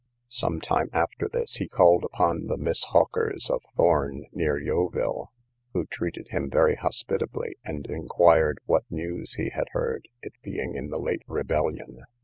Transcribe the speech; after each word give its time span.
Some 0.29 0.59
time 0.61 0.89
after 0.93 1.29
this, 1.31 1.57
he 1.57 1.67
called 1.67 2.03
upon 2.03 2.47
the 2.47 2.57
Miss 2.57 2.85
Hawkers, 2.85 3.51
of 3.51 3.61
Thorn, 3.77 4.25
near 4.33 4.57
Yeovil, 4.57 5.31
who 5.73 5.85
treated 5.85 6.29
him 6.29 6.49
very 6.49 6.73
hospitably, 6.73 7.57
and 7.63 7.85
inquired 7.85 8.57
what 8.65 8.89
news 8.89 9.35
he 9.35 9.49
had 9.51 9.67
heard, 9.73 10.07
it 10.23 10.33
being 10.41 10.73
in 10.73 10.89
the 10.89 10.97
late 10.97 11.21
rebellion. 11.27 12.05